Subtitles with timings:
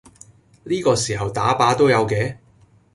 [0.63, 2.37] 呢個時候打靶都有嘅？